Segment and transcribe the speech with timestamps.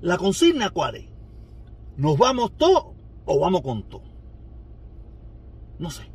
[0.00, 1.08] La consigna cuál es?
[1.96, 2.94] ¿Nos vamos todos
[3.26, 4.02] o vamos con todo?
[5.78, 6.09] No sé.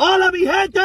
[0.00, 0.80] Hola mi gente,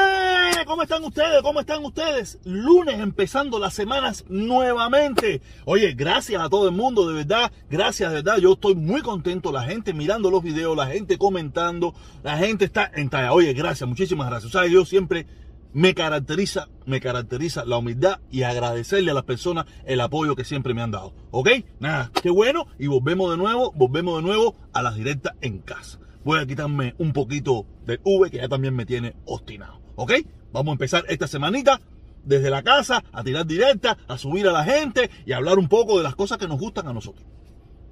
[0.65, 1.43] ¿cómo están ustedes?
[1.43, 2.39] ¿Cómo están ustedes?
[2.45, 5.39] Lunes empezando las semanas nuevamente.
[5.65, 8.39] Oye, gracias a todo el mundo, de verdad, gracias de verdad.
[8.39, 11.93] Yo estoy muy contento, la gente mirando los videos, la gente comentando,
[12.23, 13.11] la gente está en.
[13.29, 14.55] Oye, gracias, muchísimas gracias.
[14.55, 15.27] O sea, yo siempre
[15.73, 20.73] me caracteriza, me caracteriza la humildad y agradecerle a las personas el apoyo que siempre
[20.73, 21.13] me han dado.
[21.29, 21.49] ¿Ok?
[21.79, 22.65] Nada, qué bueno.
[22.79, 26.95] Y volvemos de nuevo, volvemos de nuevo a las directas en casa voy a quitarme
[26.97, 29.81] un poquito del V que ya también me tiene obstinado.
[29.95, 30.13] ¿Ok?
[30.51, 31.79] Vamos a empezar esta semanita
[32.23, 35.67] desde la casa a tirar directa, a subir a la gente y a hablar un
[35.67, 37.25] poco de las cosas que nos gustan a nosotros.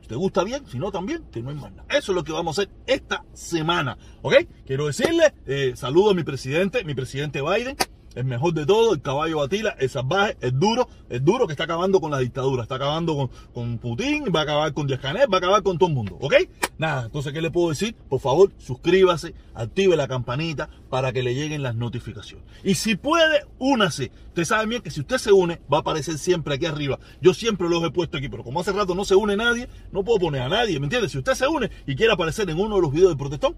[0.01, 1.85] Si te gusta bien, si no también, que no hay más nada.
[1.89, 3.97] Eso es lo que vamos a hacer esta semana.
[4.21, 4.35] ¿Ok?
[4.65, 7.75] Quiero decirle, eh, saludo a mi presidente, mi presidente Biden
[8.15, 11.63] el mejor de todo, el caballo batila, el salvaje, el duro, el duro que está
[11.63, 15.09] acabando con la dictadura, está acabando con, con Putin, va a acabar con Díaz va
[15.09, 16.33] a acabar con todo el mundo, ¿ok?
[16.77, 17.95] Nada, entonces, ¿qué le puedo decir?
[18.09, 22.45] Por favor, suscríbase, active la campanita para que le lleguen las notificaciones.
[22.63, 24.11] Y si puede, únase.
[24.27, 26.99] Usted sabe bien que si usted se une, va a aparecer siempre aquí arriba.
[27.21, 30.03] Yo siempre los he puesto aquí, pero como hace rato no se une nadie, no
[30.03, 31.09] puedo poner a nadie, ¿me entiende?
[31.09, 33.55] Si usted se une y quiere aparecer en uno de los videos de protestón,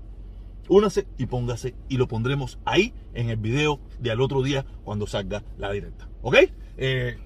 [0.70, 5.08] únase y póngase y lo pondremos ahí en el video de al otro día cuando
[5.08, 6.08] salga la directa.
[6.22, 6.36] ¿Ok?
[6.78, 7.18] Eh,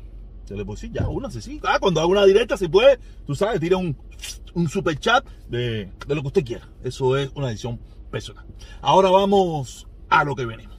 [0.45, 1.59] se le puede decir, ya, únase, sí.
[1.63, 3.97] Ah, cuando haga una directa, si puede, tú sabes, tira un,
[4.53, 6.67] un super chat de, de lo que usted quiera.
[6.83, 7.79] Eso es una edición
[8.09, 8.45] personal.
[8.81, 10.77] Ahora vamos a lo que venimos.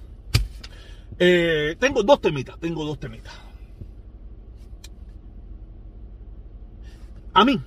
[1.18, 3.34] Eh, tengo dos temitas, tengo dos temitas.
[7.34, 7.60] A mí,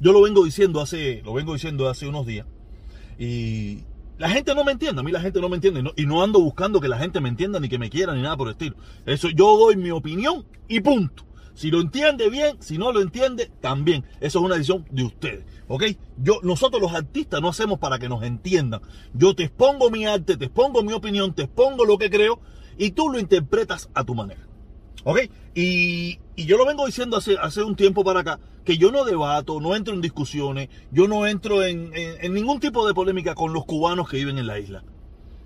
[0.00, 2.46] yo lo vengo diciendo hace, lo vengo diciendo hace unos días.
[3.18, 3.84] Y
[4.18, 6.40] la gente no me entiende, a mí la gente no me entiende y no ando
[6.40, 8.76] buscando que la gente me entienda ni que me quiera ni nada por el estilo.
[9.06, 11.24] Eso yo doy mi opinión y punto.
[11.54, 14.04] Si lo entiende bien, si no lo entiende, también.
[14.20, 15.44] Eso es una decisión de ustedes.
[15.66, 15.84] ¿Ok?
[16.16, 18.80] Yo, nosotros los artistas no hacemos para que nos entiendan.
[19.12, 22.40] Yo te expongo mi arte, te expongo mi opinión, te expongo lo que creo
[22.76, 24.46] y tú lo interpretas a tu manera.
[25.02, 25.20] ¿Ok?
[25.54, 29.62] Y, yo lo vengo diciendo hace, hace un tiempo para acá, que yo no debato,
[29.62, 31.90] no entro en discusiones, yo no entro en,
[32.34, 34.84] ningún tipo de polémica con los cubanos que viven en la isla.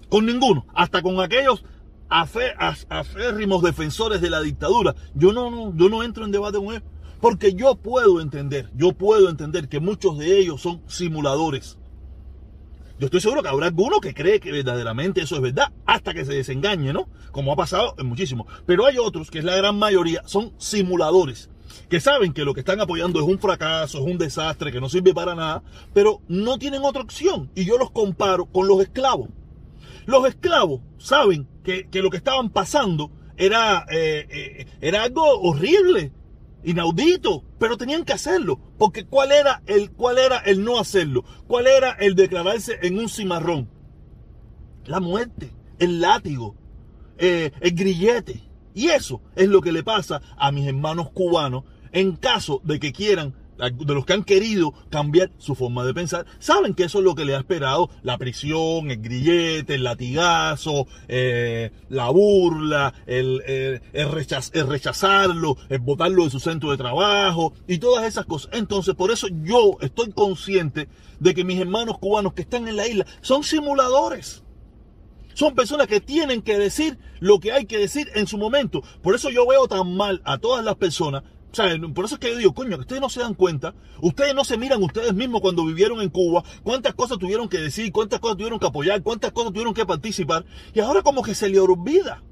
[0.09, 1.65] Con ninguno, hasta con aquellos
[2.09, 4.97] aférrimos defensores de la dictadura.
[5.15, 6.83] Yo no, yo no entro en debate con ellos.
[7.21, 11.79] Porque yo puedo entender, yo puedo entender que muchos de ellos son simuladores.
[12.99, 16.25] Yo estoy seguro que habrá alguno que cree que verdaderamente eso es verdad, hasta que
[16.25, 17.09] se desengañe, ¿no?
[17.31, 18.49] Como ha pasado en muchísimos.
[18.67, 21.51] Pero hay otros, que es la gran mayoría, son simuladores,
[21.89, 24.89] que saben que lo que están apoyando es un fracaso, es un desastre, que no
[24.89, 25.63] sirve para nada,
[25.93, 27.51] pero no tienen otra opción.
[27.55, 29.29] Y yo los comparo con los esclavos.
[30.07, 36.13] Los esclavos saben que, lo que estaban pasando era, eh, eh, era algo horrible,
[36.65, 41.25] inaudito, pero tenían que hacerlo, porque ¿cuál era el cuál era el no hacerlo?
[41.47, 43.69] ¿Cuál era el declararse en un cimarrón?
[44.85, 46.57] La muerte, el látigo,
[47.19, 48.43] eh, el grillete.
[48.75, 52.93] Y eso es lo que le pasa a mis hermanos cubanos en caso de que
[52.93, 53.35] quieran
[53.71, 57.15] de los que han querido cambiar su forma de pensar, saben que eso es lo
[57.15, 64.11] que le ha esperado la prisión, el grillete, el latigazo, eh, la burla, el, el,
[64.11, 68.51] rechazarlo, el botarlo de su centro de trabajo y todas esas cosas.
[68.53, 70.89] Entonces, por eso yo estoy consciente
[71.21, 74.42] de que mis hermanos cubanos que están en la isla son simuladores.
[75.35, 78.83] Son personas que tienen que decir lo que hay que decir en su momento.
[79.03, 81.23] Por eso yo veo tan mal a todas las personas
[81.53, 83.75] o sea, por eso es que yo digo, coño, que ustedes no se dan cuenta,
[84.01, 87.93] ustedes no se miran ustedes mismos cuando vivieron en Cuba, cuántas cosas tuvieron que decir,
[87.93, 91.51] cuántas cosas tuvieron que apoyar, cuántas cosas tuvieron que participar, y ahora como que se
[91.51, 92.23] le olvida.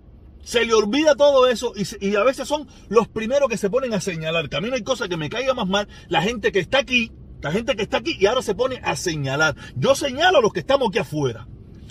[0.43, 4.01] Se le olvida todo eso y, a veces son los primeros que se ponen a
[4.01, 4.49] señalar.
[4.49, 5.87] Que a mí no hay cosa que me caiga más mal.
[6.09, 7.13] La gente que está aquí,
[7.43, 9.55] la gente que está aquí y ahora se pone a señalar.
[9.77, 11.47] Yo señalo a los que estamos aquí afuera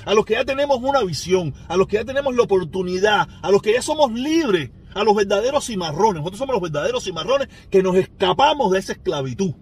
[0.06, 3.52] a los que ya tenemos una visión, a los que ya tenemos la oportunidad, a
[3.52, 6.22] los que ya somos libres a los verdaderos cimarrones.
[6.22, 9.54] Nosotros somos los verdaderos cimarrones que nos escapamos de esa esclavitud.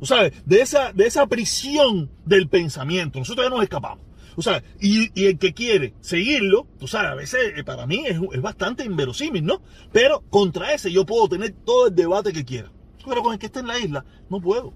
[0.00, 3.18] O sea, de esa, de esa prisión del pensamiento.
[3.18, 4.06] Nosotros ya nos escapamos.
[4.36, 8.20] O sea, y, el que quiere seguirlo, tú sabes, a veces eh, para mí es,
[8.32, 9.62] es, bastante inverosímil, ¿no?
[9.90, 12.70] Pero contra ese yo puedo tener todo el debate que quiera.
[13.04, 14.74] Pero con el que esté en la isla, no puedo.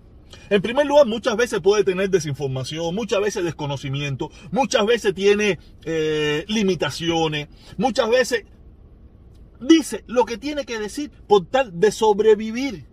[0.51, 6.45] En primer lugar, muchas veces puede tener desinformación, muchas veces desconocimiento, muchas veces tiene eh,
[6.49, 8.45] limitaciones, muchas veces
[9.61, 12.87] dice lo que tiene que decir por tal de sobrevivir,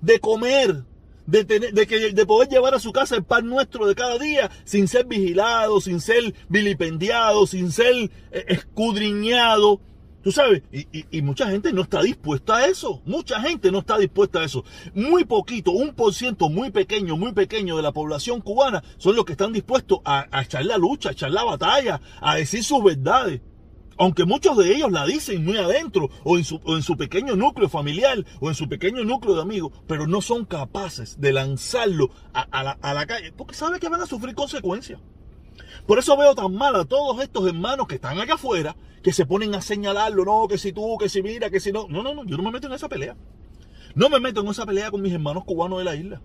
[0.00, 0.84] de comer,
[1.26, 4.18] de, tener, de, que, de poder llevar a su casa el pan nuestro de cada
[4.18, 9.80] día sin ser vigilado, sin ser vilipendiado, sin ser eh, escudriñado.
[10.22, 13.00] Tú sabes, y, y, mucha gente no está dispuesta a eso.
[13.06, 14.64] Mucha gente no está dispuesta a eso.
[14.94, 19.24] Muy poquito, un por ciento muy pequeño, muy pequeño de la población cubana son los
[19.24, 22.84] que están dispuestos a, a echar la lucha, a echar la batalla, a decir sus
[22.84, 23.40] verdades
[24.00, 27.36] aunque muchos de ellos la dicen muy adentro, o en, su, o en su pequeño
[27.36, 32.08] núcleo familiar, o en su pequeño núcleo de amigos, pero no son capaces de lanzarlo
[32.32, 34.98] a, la, a la, calle, porque saben que van a sufrir consecuencias.
[35.86, 39.26] Por eso veo tan mal a todos estos hermanos que están acá afuera, que se
[39.26, 41.86] ponen a señalarlo, no, que si tú, que si mira, que si no.
[41.88, 43.16] No, no, no, yo no me meto en esa pelea.
[43.94, 46.20] No me meto en esa pelea con mis hermanos cubanos de la isla.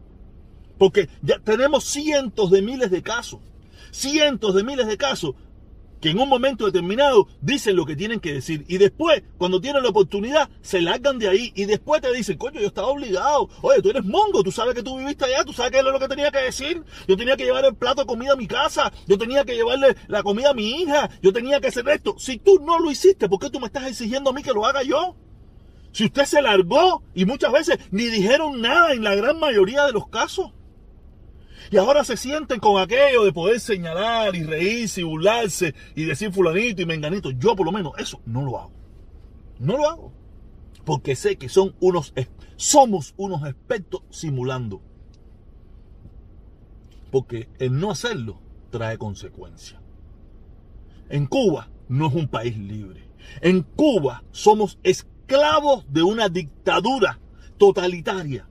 [0.78, 3.40] Porque ya tenemos cientos de miles de casos.
[3.92, 5.36] Cientos de miles de casos
[6.06, 9.82] que en un momento determinado dicen lo que tienen que decir y después, cuando tienen
[9.82, 13.50] la oportunidad, se largan de ahí y después te dicen, coño, yo estaba obligado.
[13.64, 16.00] Oye, tú eres mongo, tú sabes que tú viviste allá, tú sabes que era lo
[16.00, 16.84] que tenía que decir.
[17.08, 19.96] Yo tenía que llevar el plato de comida a mi casa, yo tenía que llevarle
[20.08, 22.14] la comida a mi hija, yo tenía que hacer esto.
[22.20, 24.64] Si tú no lo hiciste, ¿por qué tú me estás exigiendo a mí que lo
[24.64, 25.16] haga yo?
[25.92, 29.92] Si usted se largó y muchas veces ni dijeron nada en la gran mayoría de
[29.94, 30.52] los casos.
[31.72, 36.32] Y ahora se sienten con aquello de poder señalar y reírse y burlarse y decir
[36.32, 37.32] fulanito y menganito.
[37.32, 38.72] Yo por lo menos eso no lo hago.
[39.60, 40.14] No lo hago.
[40.84, 42.14] Porque sé que son unos,
[42.56, 44.82] somos unos expertos simulando.
[47.12, 48.40] Porque el no hacerlo
[48.70, 49.82] trae consecuencias.
[51.10, 53.10] En Cuba no es un país libre.
[53.42, 57.20] En Cuba somos esclavos de una dictadura
[57.58, 58.48] totalitaria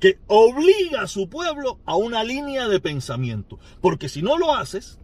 [0.00, 3.58] que obliga a su pueblo a una línea de pensamiento.
[3.80, 4.98] Porque si no lo haces,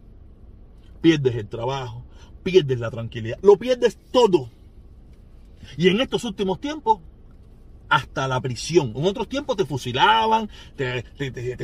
[1.01, 2.05] pierdes el trabajo,
[2.43, 4.49] pierdes la tranquilidad, lo pierdes todo.
[5.77, 6.99] Y en estos últimos tiempos,
[7.89, 8.93] hasta la prisión.
[8.95, 11.03] En otros tiempos te fusilaban, te,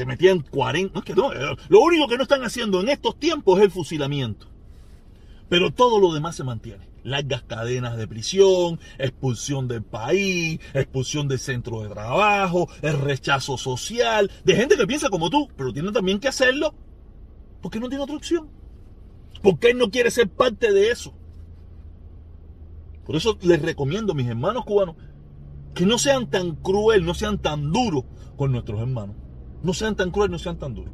[0.05, 0.93] metían 40.
[0.93, 3.65] No, es que no, eh, lo único que no están haciendo en estos tiempos es
[3.65, 4.47] el fusilamiento.
[5.49, 11.39] Pero todo lo demás se mantiene largas cadenas de prisión, expulsión del país, expulsión del
[11.39, 16.19] centro de trabajo, el rechazo social, de gente que piensa como tú, pero tiene también
[16.19, 16.73] que hacerlo
[17.61, 18.49] porque no tiene otra opción.
[19.41, 21.13] Porque él no quiere ser parte de eso.
[23.05, 24.95] Por eso les recomiendo mis hermanos cubanos
[25.73, 28.03] que no sean tan cruel, no sean tan duros
[28.35, 29.15] con nuestros hermanos.
[29.63, 30.93] No sean tan cruel, no sean tan duros.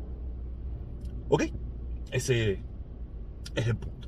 [1.30, 1.44] ¿Ok?
[2.12, 2.64] Ese
[3.56, 4.07] es el punto.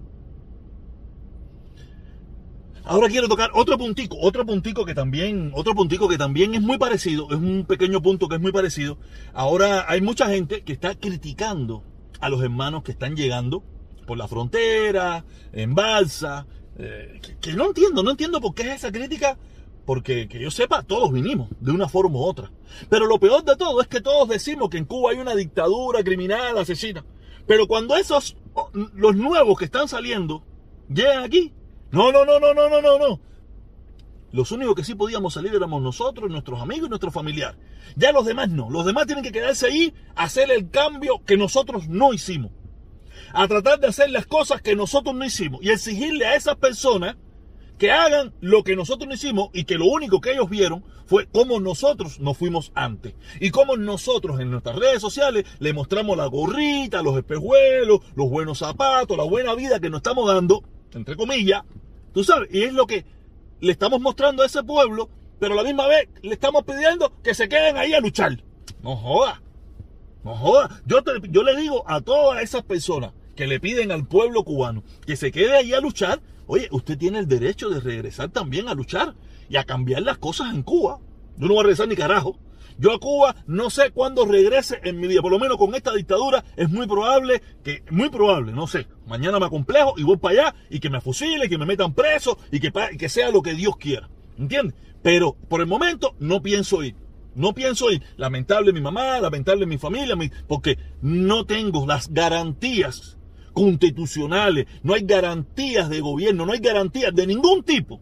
[2.89, 6.80] Ahora quiero tocar otro puntico, otro puntico que también, otro puntico que también es muy
[6.80, 8.97] parecido, es un pequeño punto que es muy parecido.
[9.31, 11.83] Ahora hay mucha gente que está criticando
[12.19, 13.63] a los hermanos que están llegando
[14.07, 16.47] por la frontera, en balsa,
[16.80, 19.38] eh, que, que, no entiendo, no entiendo por qué es esa crítica,
[19.86, 22.51] porque que yo sepa, todos vinimos de una forma u otra.
[22.89, 26.03] Pero lo peor de todo es que todos decimos que en Cuba hay una dictadura
[26.03, 27.06] criminal, asesina.
[27.45, 28.36] Pero cuando esos,
[28.95, 30.44] los nuevos que están saliendo,
[30.91, 31.53] llegan aquí,
[31.91, 33.19] no, no, no, no, no, no, no, no.
[34.31, 37.59] Los únicos que sí podíamos salir éramos nosotros, nuestros amigos y nuestros familiares.
[37.95, 38.69] Ya los demás no.
[38.69, 42.51] Los demás tienen que quedarse ahí a hacer el cambio que nosotros no hicimos.
[43.33, 45.62] A tratar de hacer las cosas que nosotros no hicimos.
[45.63, 47.15] Y exigirle a esas personas
[47.80, 51.27] que hagan lo que nosotros no hicimos y que lo único que ellos vieron fue
[51.27, 53.15] cómo nosotros nos fuimos antes.
[53.39, 58.59] Y cómo nosotros en nuestras redes sociales le mostramos la gorrita, los espejuelos, los buenos
[58.59, 60.63] zapatos, la buena vida que nos estamos dando
[60.98, 61.63] entre comillas,
[62.13, 63.05] tú sabes, y es lo que
[63.62, 67.34] le estamos mostrando a ese pueblo, pero a la misma vez le estamos pidiendo que
[67.34, 68.43] se queden ahí a luchar.
[68.81, 69.41] No joda,
[70.24, 70.81] no joda.
[70.86, 74.84] Yo, te, yo le digo a todas esas personas que le piden al pueblo cubano
[75.05, 78.74] que se quede ahí a luchar, oye, usted tiene el derecho de regresar también a
[78.74, 79.15] luchar
[79.50, 81.00] y a cambiar las cosas en Cuba.
[81.38, 82.38] Yo no voy a regresar ni carajo.
[82.79, 85.21] Yo a Cuba no sé cuándo regrese en mi vida.
[85.21, 89.38] Por lo menos con esta dictadura es muy probable que, muy probable, no sé, mañana
[89.38, 92.62] me acomplejo y voy para allá y que me fusile, que me metan preso y
[92.62, 94.09] que, que sea lo que Dios quiera.
[94.38, 94.75] ¿Entiendes?
[95.03, 96.95] Pero por el momento no pienso ir.
[97.36, 98.01] No pienso ir.
[98.15, 100.15] Lamentable mi mamá, lamentable mi familia,
[100.48, 103.17] porque no tengo las garantías
[103.51, 108.00] constitucionales, no hay garantías de gobierno, no hay garantías de ningún tipo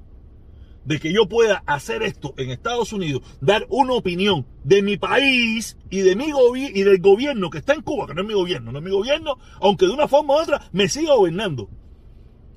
[0.87, 5.77] de que yo pueda hacer esto en Estados Unidos, dar una opinión de mi país
[5.89, 8.71] y de mi y del gobierno que está en Cuba, que no es mi gobierno,
[8.71, 11.69] no es mi gobierno, aunque de una forma u otra me siga gobernando.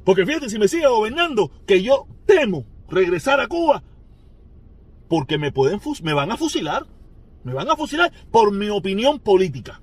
[0.05, 3.83] Porque fíjate, si me sigue gobernando, que yo temo regresar a Cuba,
[5.09, 6.87] porque me pueden me van a fusilar,
[7.43, 9.83] me van a fusilar por mi opinión política.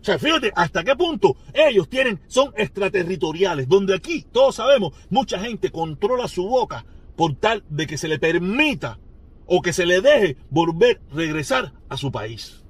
[0.00, 5.38] O sea, fíjate hasta qué punto ellos tienen, son extraterritoriales, donde aquí, todos sabemos, mucha
[5.38, 6.86] gente controla su boca
[7.18, 9.00] por tal de que se le permita
[9.44, 12.62] o que se le deje volver, regresar a su país.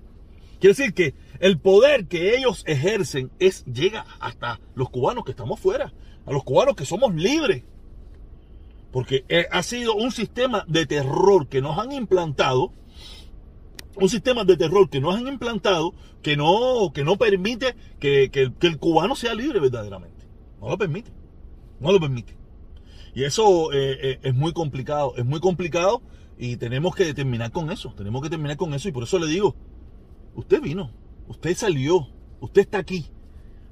[0.58, 5.60] Quiere decir que el poder que ellos ejercen es llega hasta los cubanos que estamos
[5.60, 5.92] fuera,
[6.24, 7.62] a los cubanos que somos libres.
[8.90, 12.72] Porque eh, ha sido un sistema de terror que nos han implantado,
[13.96, 18.30] un sistema de terror que nos han implantado que no, que no permite que,
[18.62, 20.24] el cubano sea libre verdaderamente.
[20.58, 21.10] No lo permite.
[21.80, 22.37] No lo permite.
[23.18, 26.02] Y eso eh, eh, es muy complicado, es muy complicado
[26.38, 29.26] y tenemos que terminar con eso, tenemos que terminar con eso y por eso le
[29.26, 29.56] digo,
[30.36, 30.92] usted vino,
[31.26, 32.06] usted salió,
[32.38, 33.06] usted está aquí.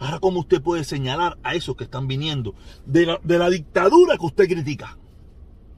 [0.00, 4.16] Ahora, ¿cómo usted puede señalar a esos que están viniendo de la, de la dictadura
[4.18, 4.98] que usted critica?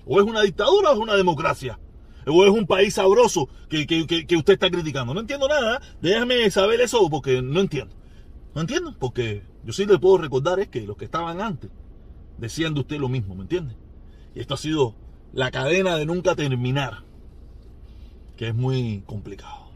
[0.06, 1.78] ¿O es una dictadura o es una democracia?
[2.26, 5.12] ¿O es un país sabroso que, que, usted está criticando?
[5.12, 5.82] No entiendo nada.
[6.00, 7.94] Déjame saber eso porque no entiendo.
[8.54, 8.96] No entiendo.
[8.98, 11.70] Porque yo sí le puedo recordar es que los que estaban antes
[12.38, 13.75] decían de usted lo mismo, ¿me entiende?
[14.35, 14.95] Y esto ha sido
[15.33, 17.02] la cadena de nunca terminar.
[18.37, 19.71] Que es muy complicado.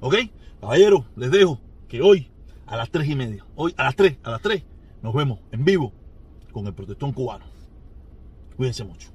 [0.00, 0.16] ¿Ok?
[0.60, 2.28] Caballero, les dejo que hoy
[2.66, 4.64] a las tres y media, hoy a las tres, a las tres,
[5.02, 5.92] nos vemos en vivo
[6.52, 7.44] con el protestón cubano.
[8.56, 9.11] Cuídense mucho.